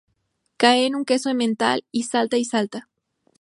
Cae 0.57 0.87
en 0.87 0.95
un 0.95 1.05
queso 1.05 1.29
emmental 1.29 1.85
y 1.91 2.05
salta 2.05 2.35
y 2.37 2.43
salta. 2.45 2.89